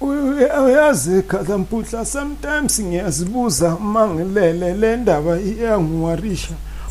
[0.00, 1.22] uyazi
[2.04, 5.38] sometimes ngiyazibuza mangilele le ndaba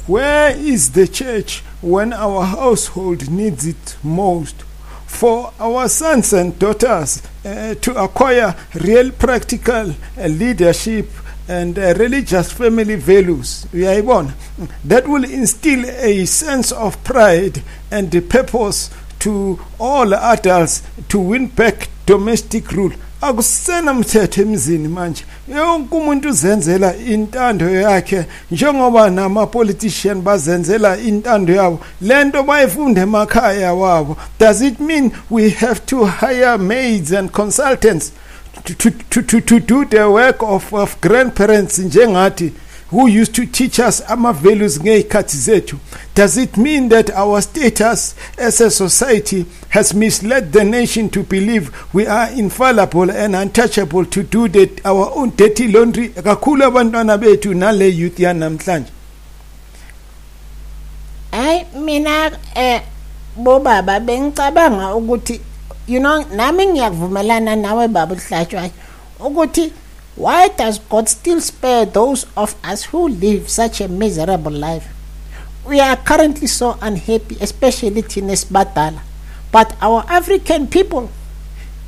[0.07, 4.55] where is the church when our household needs it most?
[5.05, 11.09] For our sons and daughters uh, to acquire real practical uh, leadership
[11.49, 14.33] and uh, religious family values uyayibona?
[14.85, 18.89] That will instill a sense of pride and purpose
[19.19, 22.95] to all adults to win back domestic rule.
[23.21, 25.23] Akusena mthetho emzini manje.
[25.55, 31.79] Yonke umuntu uzenzela intando yakhe njengoba nama-politician bazenzela intando yabo.
[32.01, 34.17] Lento bayifunda emakhaya wabo.
[34.39, 38.11] Does it mean we have to hire maids and consultants
[38.63, 42.51] to, to, to, to, to do the work of, of grandparents njengathi
[42.89, 45.79] who used to teach us ama-values ngey'khathi zethu.
[46.15, 51.71] Does it mean that our status as a society has misled the nation to believe
[51.93, 56.09] we are infallible and untouchable to do the, our own dirty laundry?
[56.09, 58.91] Kakhulu abantwana bethu nale youth yanamhlanje.
[61.31, 62.81] Hayi mina eh
[63.37, 65.41] bobaba bengicabanga ukuthi
[65.87, 68.71] you know nami ngiyakuvumelana nawe baba uhlatshwayo
[69.19, 69.71] ukuthi
[70.17, 74.87] why does god still spare those of us who live such a miserable life?
[75.67, 79.01] We are currently so unhappy especially thina esibadala
[79.51, 81.09] but our african people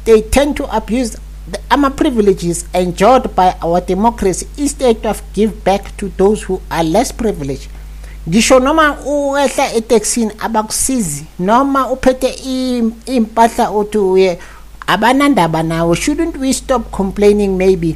[0.05, 1.17] they tend to abuse
[1.51, 6.83] the ama privileges enjoyed by our democracy instead of give back to those who are
[6.83, 7.69] less privileged.
[8.27, 11.25] Ngisho noma uwehla eTaxini abakusizi.
[11.39, 12.27] Noma uphethe
[13.05, 14.39] impahla uthi uye
[14.87, 15.63] abanandaba
[15.95, 17.95] shouldn't we stop complaining maybe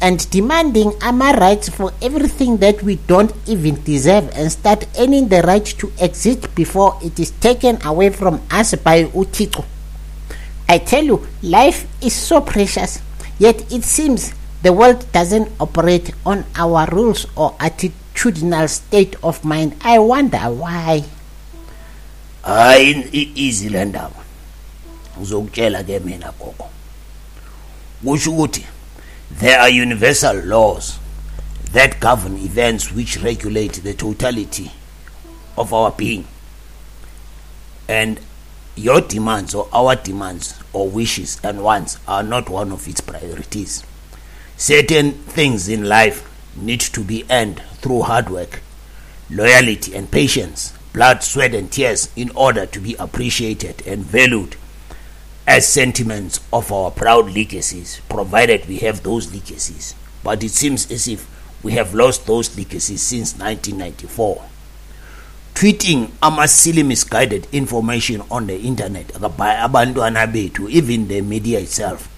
[0.00, 5.42] and demanding our rights for everything that we don't even deserve and start earning the
[5.42, 9.64] right to exist before it is taken away from us by uThixo.
[10.68, 13.00] I tell you life is so precious
[13.38, 19.76] yet it seems the world doesn't operate on our rules or attitudinal state of mind.
[19.82, 21.04] I wonder why.
[22.42, 24.24] Hayi easy le ndaba
[25.20, 26.70] uzokutshela ke mina gogo.
[28.04, 28.64] Kusho ukuthi
[29.30, 30.98] there are universal laws
[31.72, 34.72] that govern events which regulate the totality
[35.56, 36.26] of our being.
[37.88, 38.20] And
[38.74, 43.84] your demands or our demands or wishes and wants are not one of its priorities.
[44.56, 48.60] Certain things in life need to be earned through hard work
[49.30, 54.56] loyalty and patience blood sweat and tears in order to be appreciated and valued
[55.48, 59.94] as sentiments of our proud legacies, provided we have those legacies.
[60.22, 61.26] But it seems as if
[61.64, 64.44] we have lost those legacies since 1994.
[65.54, 72.10] Tweeting ama-silly misguided information on the internet by abantwana bethu, even the media itself,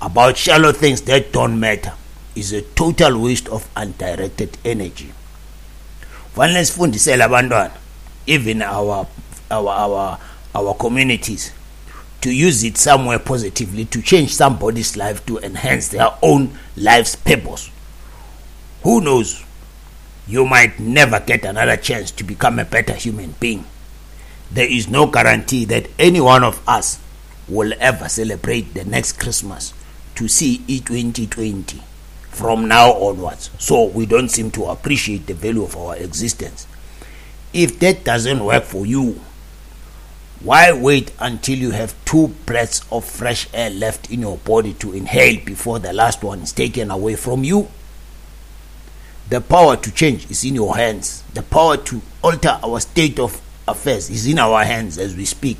[0.00, 1.92] about shallow things that don't matter
[2.36, 5.12] is a total waste of undirected energy.
[6.36, 7.72] Fanele sifundisele abantwana,
[8.26, 9.08] even our,
[9.50, 10.18] our, our,
[10.54, 11.52] our communities,
[12.20, 17.70] to use it somewhere positively to change somebody's life to enhance their own life's purpose.
[18.82, 19.44] Who knows?
[20.26, 23.64] You might never get another chance to become a better human being.
[24.50, 27.00] There is no guarantee that any one of us
[27.48, 29.72] will ever celebrate the next Christmas
[30.16, 31.82] to see it 2020
[32.30, 33.50] from now onwards.
[33.58, 36.66] So we don't seem to appreciate the value of our existence.
[37.52, 39.20] If that doesn't work for you,
[40.40, 44.92] why wait until you have two breaths of fresh air left in your body to
[44.92, 47.68] inhale before the last one is taken away from you?
[49.30, 51.24] The power to change is in your hands.
[51.34, 55.58] The power to alter our state of affairs is in our hands as we speak.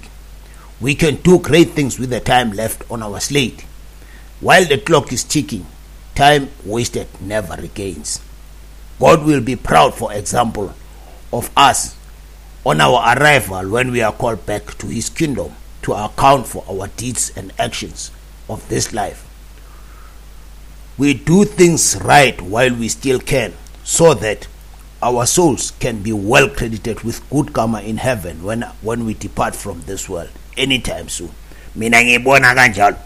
[0.80, 3.62] We can do great things with the time left on our slate.
[4.40, 5.66] While the clock is ticking,
[6.14, 8.20] time wasted never regains.
[9.00, 10.72] God will be proud, for example,
[11.32, 11.97] of us
[12.68, 16.86] on our arrival when we are called back to his kingdom to account for our
[17.00, 18.10] deeds and actions
[18.46, 19.24] of this life.
[20.98, 23.54] We do things right while we still can
[23.84, 24.48] so that
[25.02, 29.56] our souls can be well credited with good karma in heaven when, when we depart
[29.56, 30.28] from this world
[30.58, 31.30] anytime soon.
[31.74, 32.98] Mina ngibona kanjalo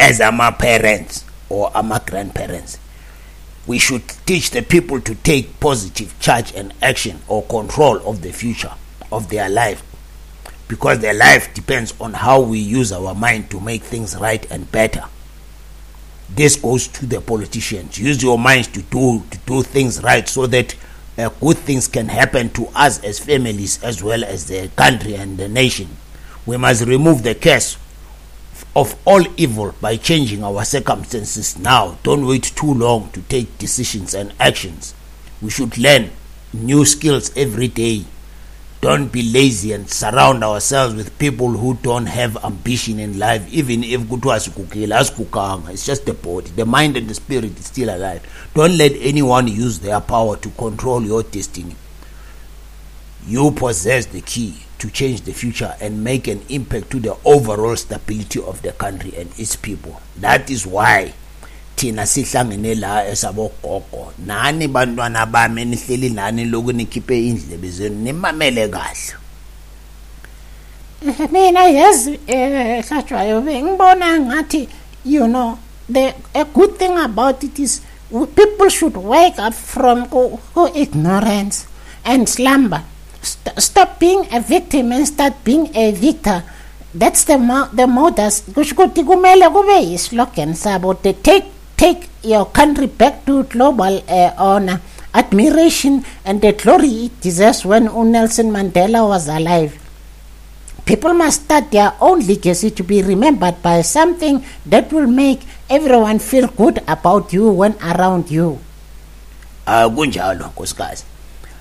[0.00, 2.78] as ama parents or ama grandparents
[3.66, 8.32] we should teach the people to take positive charge and action or control of the
[8.32, 8.72] future
[9.10, 9.82] of their life.
[10.68, 14.70] Because their life depends on how we use our mind to make things right and
[14.72, 15.04] better.
[16.34, 17.98] This goes to the politicians.
[17.98, 20.74] Use your minds to do to do things right so that
[21.18, 25.36] uh, good things can happen to us as families as well as the country and
[25.36, 25.88] the nation.
[26.46, 27.76] We must remove the curse
[28.74, 31.98] of all evil by changing our circumstances now.
[32.02, 34.94] Don't wait too long to take decisions and actions.
[35.42, 36.10] We should learn
[36.52, 38.04] new skills every day.
[38.80, 43.84] Don't be lazy and surround ourselves with people who don't have ambition in life, even
[43.84, 44.00] if.
[44.10, 46.50] It's just the body.
[46.50, 48.26] The mind and the spirit is still alive.
[48.54, 51.76] Don't let anyone use their power to control your destiny.
[53.26, 57.76] You possess the key to change the future and make an impact to the overall
[57.76, 60.00] stability of the country and its people.
[60.18, 61.14] That is why
[61.76, 67.96] thina sihlangene la esabogogo nani bantwana bami nihleli nani loku nikhiphe indlebe zenu?
[68.02, 69.14] Nimamele kahle.
[71.32, 74.68] Mina yazi eh hlatshwayo bengibona ngathi
[75.04, 75.58] you know
[75.88, 77.80] the a good thing about it is
[78.34, 81.66] people should wake up from ku, ku ignorance
[82.04, 82.82] and slumber
[83.22, 86.42] St- stop being a victim and start being a victor.
[86.94, 88.42] That's the mo- the modus.
[88.54, 90.54] Kusho ukuthi kumele kube yislogan
[91.02, 91.46] the take
[91.76, 94.80] take your country back to global uh, honor.
[95.14, 99.78] Admiration and the glory it deserves when Nelson Mandela was alive.
[100.84, 105.40] People must start their own legacy to be remembered by something that will make
[105.70, 108.58] everyone feel good about you when around you.
[110.46, 111.04] nkosikazi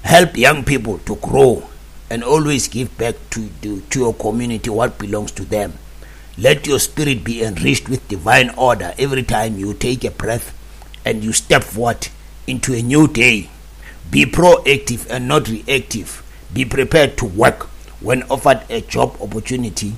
[0.03, 1.67] help young people to grow
[2.09, 5.73] and always give back to, to, to your community what belongs to them.
[6.37, 10.57] Let your spirit be enriched with divine order every time you take a breath
[11.05, 12.07] and you step forward
[12.47, 13.49] into a new day.
[14.09, 16.23] Be proactive and not reactive.
[16.53, 17.63] Be prepared to work
[18.01, 19.93] when offered a job opportunity.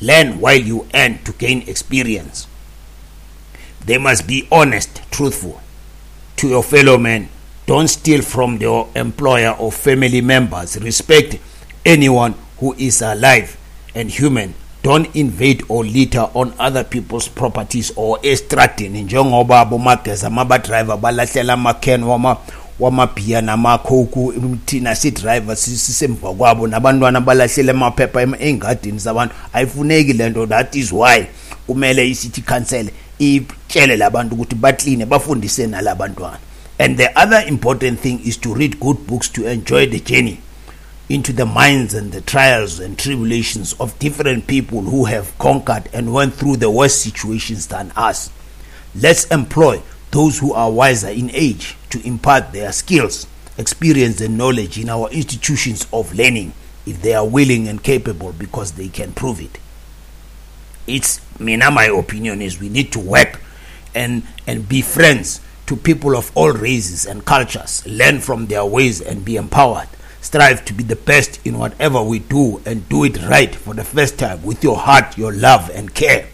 [0.00, 2.46] Learn while you earn to gain experience.
[3.84, 5.60] They must be honest truthful
[6.36, 7.28] to your fellow men.
[7.70, 10.76] Don't steal from your employer or family members.
[10.82, 11.38] Respect
[11.86, 13.56] anyone who is alive
[13.94, 14.54] and human.
[14.82, 22.02] Don't invade or litter on other people's properties or estradini njengoba abomageza mabadriver balahlela amakhen
[22.02, 22.36] wama
[22.80, 24.34] wamabhiya namakhoku
[24.64, 31.26] thina sidriver sisemva kwabo nabantwana balahlela amaphepha ey'ngadini zabantu ayifuneki le nto that is why
[31.66, 32.86] kumele i-city council
[33.18, 36.38] itshele labantu ukuthi bakline bafundise nalabantwana
[36.80, 40.40] and the other important thing is to read good books to enjoy the journey
[41.10, 46.14] into the minds and the trials and tribulations of different people who have conquered and
[46.14, 48.30] went through the worst situations than us.
[48.94, 53.26] Let's employ those who are wiser in age to impart their skills
[53.58, 56.54] experience and knowledge in our institutions of learning
[56.86, 59.58] if they are willing and capable because they can prove it.
[60.86, 63.38] It's mina my opinion is we need to work
[63.94, 69.00] and and be friends to people of all races and cultures learn from their ways
[69.00, 69.86] and be empowered.
[70.20, 73.84] Strive to be the best in whatever we do and do it right for the
[73.84, 76.26] first time with your heart your love and care.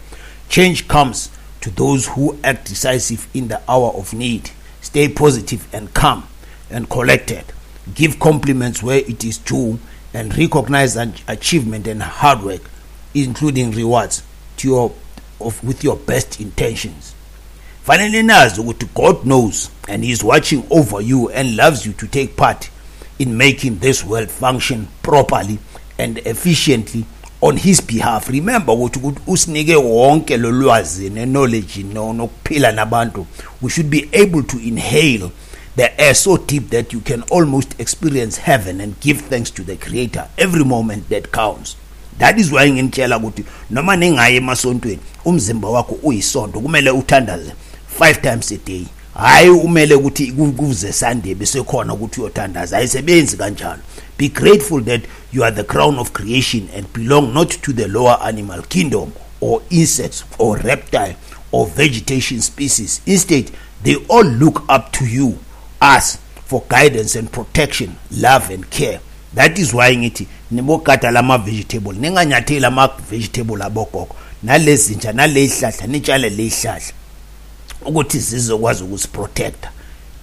[0.49, 1.29] Change comes
[1.61, 4.49] to those who act decisive in the hour of need.
[4.81, 6.27] Stay positive and calm
[6.71, 7.45] and collected.
[7.93, 9.77] Give compliments where it is due
[10.15, 12.61] and recognize an achievement and hard work
[13.13, 14.23] including rewards
[14.57, 14.95] to your
[15.39, 17.13] of with your best intentions
[17.87, 22.07] fanele nazi ukuthi god knows and he is watching over you and loves you to
[22.07, 22.69] take part
[23.17, 25.57] in making this world function properly
[25.97, 27.05] and efficiently
[27.41, 28.29] on his behalf.
[28.29, 33.25] Remember ukuthi ukuthi usinike wonke lo lwazi ne-knowledge nokuphila nabantu
[33.61, 35.31] we should be able to inhale
[35.75, 39.75] the air so deep that you can almost experience heaven and give thanks to the
[39.75, 41.77] creator every moment that counts.
[42.19, 47.51] That is why nginitshela ukuthi noma ningayi emasontweni umzimba wakho uyisonto kumele uthandaze
[47.97, 48.85] five times a day.
[49.13, 52.77] Hayi umele ukuthi ku- kuze sunday bese khona ukuthi uyothandaza.
[52.77, 53.79] Ayisebenzi kanjalo.
[54.17, 55.01] Be grateful that
[55.33, 59.11] you are the crown of creation and belong not to the lower animal kingdom
[59.41, 61.15] or insects or reptile
[61.51, 63.01] or vegetation species.
[63.05, 63.51] Instead
[63.83, 65.37] they all look up to you
[65.81, 68.99] us for guidance and protection love and care.
[69.33, 76.81] That is why ngithi nibogada lama-vegetable ninganyatheli ama-vegetable abogogo nalezi ntsha naleyihlahla nitshale leyihlahla
[77.85, 79.71] ukuthi zizokwazi ukusiprotecta.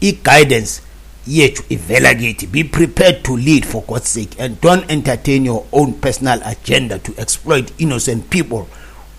[0.00, 0.80] I-guidance
[1.26, 2.46] yethu ivela kithi.
[2.46, 7.12] Be prepared to lead for god's sake and don't entertain your own personal agenda to
[7.18, 8.66] exploit innocent people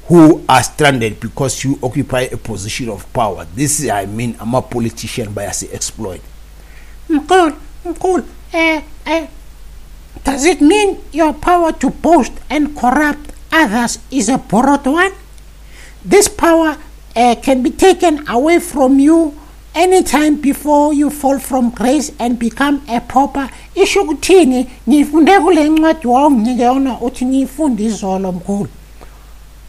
[0.07, 3.47] who are stranded because you occupy a position of power.
[3.55, 6.21] This is, i mean ama-politician bayasi-exploit
[7.09, 7.53] Mkul,
[7.85, 8.23] Mkul,
[8.53, 9.27] eh, eh,
[10.23, 15.11] does it mean your power to boast and corrupt others is a borrowed one?
[16.03, 16.77] This power
[17.15, 19.33] uh, can be taken away from you
[19.73, 23.49] anytime before you fall from grace and become a pauper.
[23.75, 28.67] Isho kuthini ngifunde kule ncwadi wawunginike yona uthi ngiyifunde izolo mkhulu.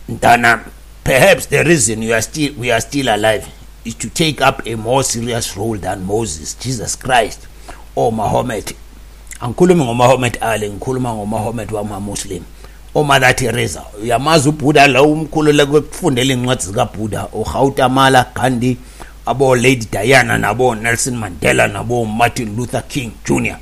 [0.09, 0.61] mntana
[1.05, 3.47] perhaps the reason you are still we are still alive
[3.85, 7.41] is to take up a more serious role than Moses, Jesus Christ
[7.97, 8.75] or mahomet
[9.41, 12.43] Angikhulumi ngomahomet Ali, ngikhuluma ngomahomet wama-Muslim.
[12.97, 18.76] oMother Teresa uyamazi uBuddha lo umkhulu lekufundela incwadi zikaBuddha uGautama Gandhi
[19.26, 23.57] abo Lady Diana nabo Nelson Mandela nabo Martin Luther King Jr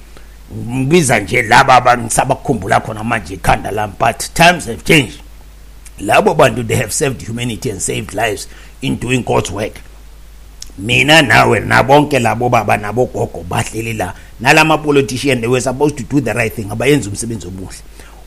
[0.57, 5.21] ngibiza nje laba abantu sabakhumbula khona manje ikhanda lami but times have changed.
[6.01, 8.49] Labo bantu they have served humanity and saved lives
[8.83, 9.73] in doing God's work.
[10.79, 14.15] Mina nawe nabonke labo baba nabo gogo bahleli la.
[14.41, 17.77] Nalama politician they were supposed to do the right thing abayenza umsebenzi omuhle.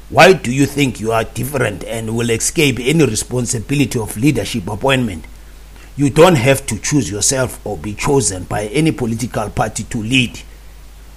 [0.10, 5.26] Why do you think you are different and will escape any responsibility of leadership appointment?
[5.98, 10.40] You don't have to choose yourself or be chosen by any political party to lead.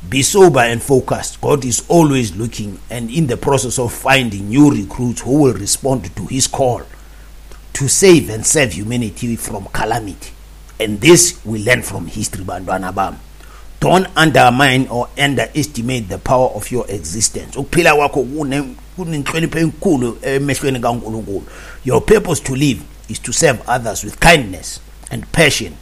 [0.09, 1.41] Be sober and focused.
[1.41, 6.15] God is always looking and in the process of finding new recruits who will respond
[6.17, 6.83] to his call
[7.75, 10.33] to save and save humanity from calamity.
[10.81, 13.19] And this we learn from history bantwana bami
[13.81, 17.57] don't undermine or underestimate the power of your existence.
[17.57, 18.23] Ukuphila kwakho
[18.97, 21.43] kunenhlonipho enkulu emehlweni kaNkuluNkulu.
[21.85, 25.77] Your purpose to live is to serve others with kindness and passion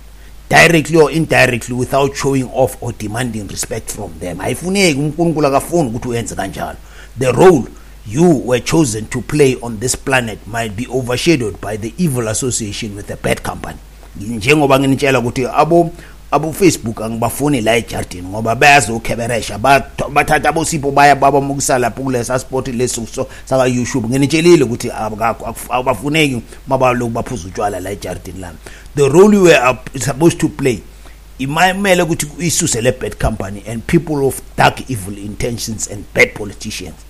[0.49, 4.41] directly or indirectly without showing off or demanding respect from them.
[4.41, 6.77] Ayifuneki uNkulunkulu akafuni ukuthi uyenze kanjalo.
[7.19, 7.65] The role
[8.07, 12.97] you were chosen to play on this planet might be overshadowed by the evil association
[12.97, 13.79] with a bad company.
[14.21, 15.91] Njengoba nginitshela ukuthi abo
[16.31, 23.07] abo Facebook angibafuni la ejardini ngoba bayazokheberesha bathatha abosipho baya babamukisa lapho kulesa sport leso
[23.45, 24.91] saka YouTube nginitshelile ukuthi
[25.71, 28.59] abafuneki mabaloku baphuza utshwala la ejardini lami.
[28.95, 30.83] The role you were supposed to play
[31.39, 37.08] imamele ukuthi isuse le bad company and people of dark evil intentions and bad politicians.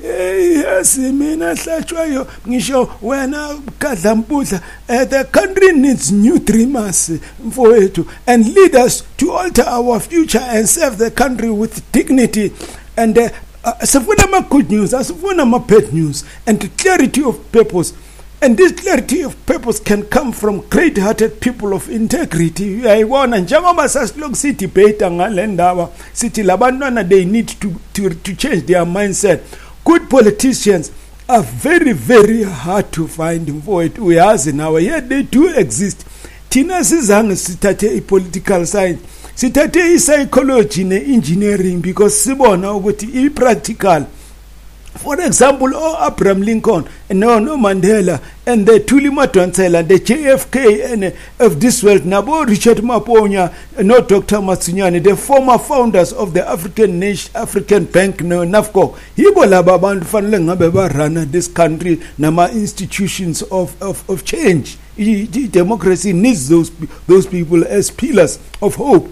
[0.00, 7.10] Yes mina hlatshwayo ngisho wena gadlampudla uh, the country needs new dreamers
[7.44, 12.52] mfowethu and leaders to alter our future and serve the country with dignity.
[12.96, 13.28] And uh,
[13.64, 17.92] uh, sifuna ama good news asifuna ama bad news and clarity of purpose.
[18.40, 22.64] And this clarity of purpose can come from great hearted people of integrity.
[22.80, 28.86] Uyayibona njengoba sasilokhu sidebate ngale ndaba sithi labantwana they need to, to, to change their
[28.86, 29.40] mindset
[29.88, 30.92] good politicians
[31.28, 33.48] are very very hard to find.
[33.48, 36.04] Mfowethu uyazi nawe yet they do exist.
[36.48, 38.98] Thina sizange sithathe i-political science.
[39.34, 44.04] Sithathe i-psychology ne-engineering because sibona ukuthi i-practical
[44.96, 51.60] for example o-abraham lincoln no no mandela and the thuli madonsela the jfk and of
[51.60, 53.52] this world nabo richard maponya
[53.82, 58.96] no dr matsunyane the former founders of the african nation african bank no nafco.
[60.08, 64.76] Fanele ngabe barana this country nama-institutions of, of, of change.
[64.98, 66.70] I-democracy needs those,
[67.06, 69.08] those people as pillars of hope.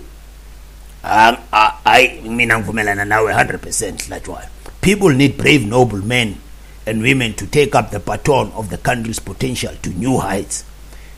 [1.03, 4.49] Hayi mina ngivumelana nawe 100% latshwayo
[4.87, 6.39] People need brave, noble men
[6.87, 10.65] and women to take up the baton of the country's potential to new heights.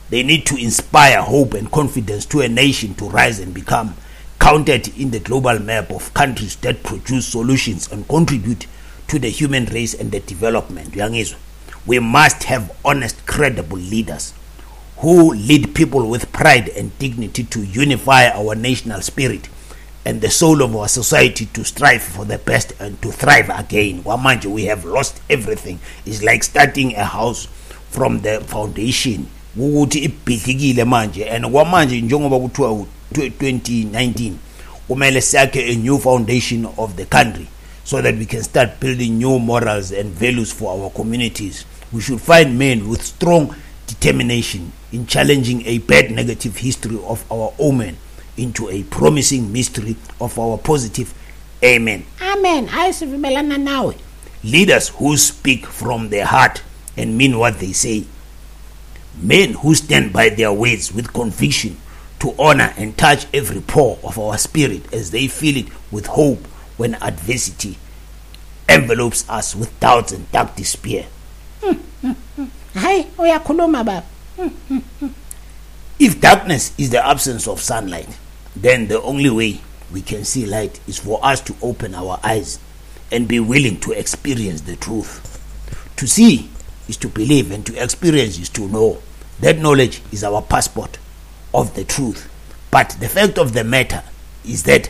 [0.09, 3.93] They need to inspire hope and confidence to a nation to rise and become
[4.39, 8.65] counted in the global map of countries that produce solutions and contribute
[9.07, 10.95] to the human race and the development.
[11.85, 14.33] We must have honest, credible leaders
[14.97, 19.47] who lead people with pride and dignity to unify our national spirit
[20.05, 24.01] and the soul of our society to strive for the best and to thrive again.
[24.03, 25.79] Kwamanje we have lost everything.
[26.05, 27.45] It's like starting a house
[27.89, 29.27] from the foundation.
[29.57, 31.25] Ukuthi ibhidlikile manje.
[31.29, 34.31] And kwamanje njengoba kuthiwa 2019
[34.87, 37.47] kumele sakhe a new foundation of the country
[37.83, 41.65] so that we can start building new morals and values for our communities.
[41.91, 43.55] We should find men with strong
[43.87, 47.97] determination in challenging a bad negative history of our omen
[48.39, 51.13] into a promising mystery of our positive
[51.63, 52.05] amen.
[52.21, 52.67] Amen.
[52.67, 53.93] Hayi sivumelana nawe.
[54.43, 56.61] Leaders who speak from their heart
[56.97, 58.05] and mean what they say.
[59.21, 61.77] Men who stand by their words with conviction
[62.19, 66.45] to honor and touch every pore of our spirit as they fill it with hope
[66.77, 67.77] when adversity
[68.67, 71.05] envelopes us with doubts and dark despair.
[71.61, 72.45] Hmm, hmm, hmm.
[72.75, 74.03] Hayi uyakhuluma baba.
[75.99, 78.07] If darkness is the absence of sunlight
[78.61, 79.61] then the only way
[79.91, 82.59] we can see light is for us to open our eyes
[83.11, 85.25] and be willing to experience the truth.
[85.97, 86.49] To see
[86.87, 89.01] is to believe, and to experience is to know.
[89.39, 90.97] That knowledge is our passport
[91.53, 92.29] of the truth.
[92.71, 94.03] But the fact of the matter
[94.45, 94.89] is that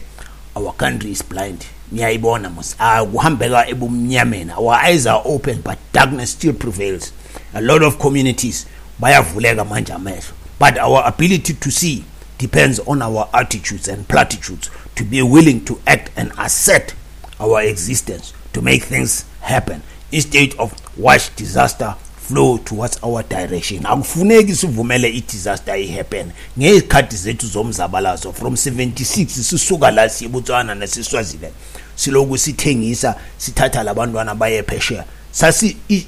[0.56, 1.68] our country is blind.
[1.92, 4.52] Ah, ebumnyameni.
[4.56, 7.12] Our eyes are open but darkness still prevails.
[7.54, 8.66] A lot of communities
[9.00, 12.04] but our ability to see
[12.40, 16.96] depends on our attitudes and platitudes to be willing to act and assert
[17.40, 19.82] our existence to make things happen.
[20.12, 23.84] Instead of watch disaster flow towards our direction.
[23.84, 31.52] Akufuneki sivumele i-disaster ihappen ngezikhathi zethu zomzabalazo from 76 sisuka la siyebutswana nasiswazile
[31.96, 35.06] siloku sithengisa sithatha labantwana baye phesheya.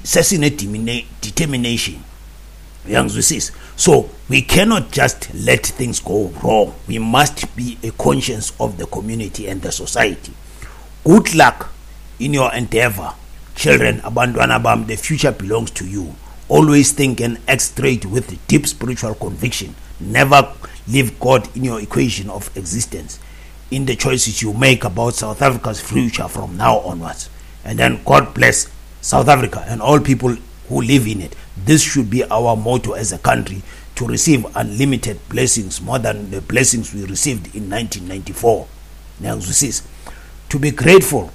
[0.04, 1.96] Sasine-determination
[3.76, 6.74] so we cannot just let things go wrong.
[6.88, 10.32] We must be a conscience of the community and the society.
[11.04, 11.72] Good luck
[12.18, 13.14] in your endeavor
[13.54, 14.86] children abantwana bam.
[14.86, 16.14] The future belongs to you.
[16.48, 19.74] Always think and act straight with deep spiritual conviction.
[20.00, 20.52] Never
[20.88, 23.20] leave god in your equation of existence.
[23.70, 27.30] In the choices you make about south africa's future from now onwards.
[27.64, 28.68] And then god bless
[29.00, 30.36] south africa and all people
[30.72, 31.36] who live in it.
[31.64, 33.62] This should be our motto as a country
[33.94, 38.66] to receive unlimited blessings more than the blessings we received in 1994
[39.20, 39.82] niyangizwisisa
[40.48, 41.30] to be grateful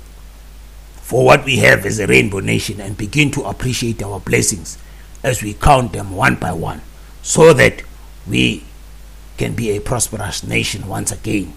[1.02, 4.78] for what we have as a rainbow nation and begin to appreciate our blessings
[5.24, 6.82] as we count them one by one
[7.22, 7.84] so that
[8.28, 8.64] we
[9.38, 11.54] can be a prosperous nation once again.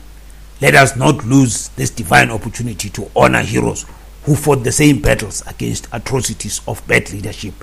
[0.60, 3.86] Let us not lose this divine opportunity to honor heroes
[4.24, 7.54] who fought the same battles against atrocities of bad leadership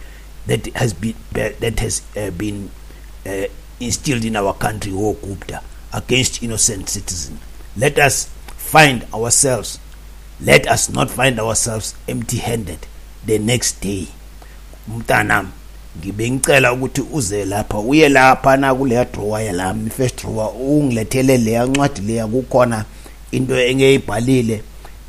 [0.47, 2.69] that has been that has uh, been
[3.25, 3.45] uh,
[3.79, 5.61] instilled in our country or Gupta
[5.93, 7.39] against innocent citizens.
[7.75, 9.79] Let us find ourselves.
[10.41, 12.79] Let us not find ourselves empty-handed
[13.25, 14.07] the next day.
[14.89, 15.49] Mntanami
[15.99, 21.51] ngibe ngicela ukuthi uze lapha uye lapha na kule drawer yalami first drawer ungilethele le
[21.51, 22.85] yancwadi leya kukhona
[23.31, 24.63] into engeyibhalile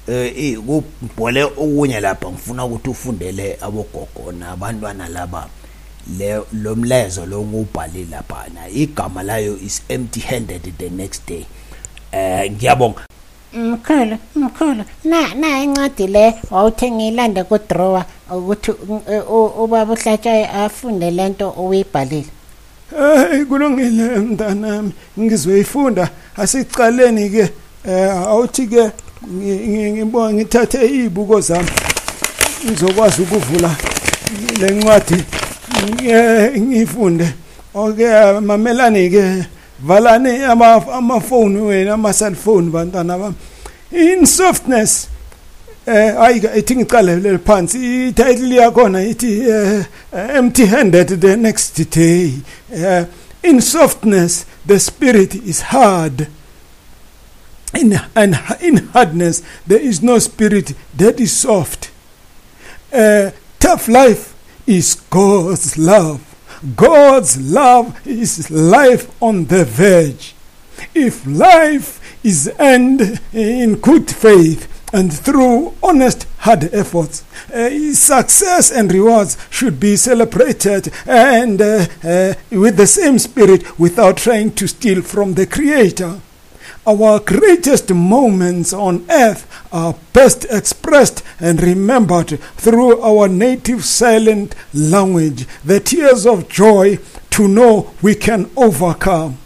[0.08, 5.48] eh kubhole okunye lapha ngifuna ukuthi ufundele abogogo nabantwana laba.
[6.18, 11.46] Le lomlezo lo ngubhalile lapha na igama layo is empty handed the next day.
[12.12, 13.00] Eh ngiyabonga.
[13.52, 14.84] Mkhulu mkhulu.
[15.04, 18.70] Na na incwadi le wawuthenga ilanda ku drawer ukuthi
[19.58, 22.26] ubaba uhlatshaye afunde lento oyibhalile
[22.90, 24.92] hey kulungile mntanami.
[25.18, 26.10] Ngizoyifunda.
[26.36, 27.50] Asicaleni ke
[27.84, 28.90] eh awuthi ke
[29.26, 31.70] ngibonga ngithathe izibuko zami
[32.66, 33.70] ngizokwazi ukuvula
[34.60, 35.24] lencwadi
[36.58, 37.28] ngifunde
[37.74, 39.44] okay mamelani ke
[39.80, 40.42] valani
[40.92, 43.34] amafoni wena ama cellphone bantwana bami.
[43.90, 45.08] In softness
[45.86, 49.42] eh ayika ithi ngicalele phansi ititle yakhona ithi
[50.12, 52.32] empty handed the next day.
[52.72, 53.04] Uh,
[53.42, 56.26] in softness the spirit is hard.
[57.74, 61.90] In and in hardness there is no spirit that is soft.
[62.92, 64.34] Uh, tough life
[64.66, 66.24] is god's love.
[66.76, 70.34] God's love is life on the verge.
[70.94, 78.92] If life is end in good faith and through honest hard efforts uh, success and
[78.92, 85.02] rewards should be celebrated and uh, uh, with the same spirit without trying to steal
[85.02, 86.20] from the creator
[86.88, 95.46] our greatest moments on earth are best expressed and remembered through our native silent language,
[95.62, 96.98] the tears of joy
[97.28, 99.36] to know we can overcome.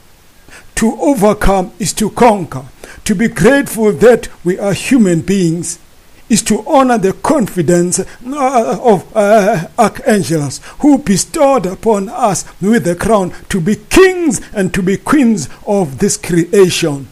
[0.77, 2.65] To overcome is to conquer.
[3.05, 5.81] To be grateful that we are human beings
[6.29, 12.95] is to honor the confidence uh, of uh, archangels who bestowed upon us with the
[12.95, 17.09] crown to be kings and to be queens of this creation.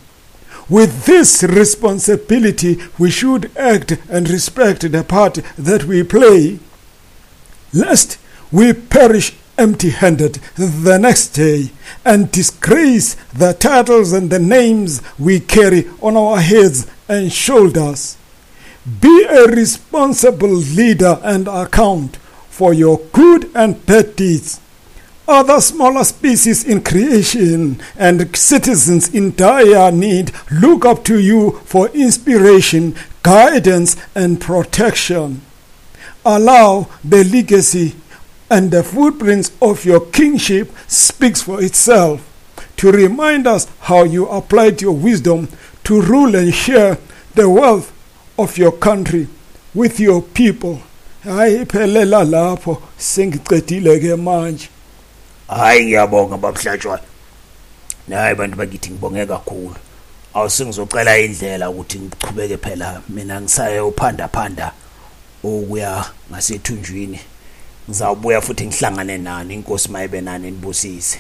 [0.70, 6.61] With this responsibility, we should act and respect the part that we play,
[7.74, 8.18] lest
[8.52, 11.70] we perish empty handed the next day
[12.04, 18.16] and disgrace the titles and the names we carry on our heads and shoulders.
[19.00, 22.16] Be a responsible leader and account
[22.48, 24.61] for your good and bad deeds
[25.31, 31.88] other smaller species in creation and citizens in dire need look up to you for
[31.90, 35.40] inspiration, guidance, and protection.
[36.25, 37.95] Allow the legacy
[38.51, 42.27] and the footprints of your kingship speaks for itself
[42.77, 45.49] to remind us how you applied your wisdom
[45.85, 46.99] to rule and share
[47.35, 47.93] the wealth
[48.38, 49.29] of your country
[49.75, 50.81] with your people.
[51.25, 54.69] hayi phelela lapho sengicedile ke manje
[55.57, 57.01] hayi ngiyabonga babuhlatshwa
[58.09, 59.77] nayi bantu bakithi ngibonge kakhulu.
[60.35, 63.03] Awusengizocela indlela ukuthi ngichubeke phela.
[63.09, 64.73] Mina ngisaye uphanda phanda
[65.43, 67.21] ukuya ngasethunjwini.
[67.89, 71.19] Ngizawubuya futhi ngihlangane nani inkosi mayibe nani nibusise.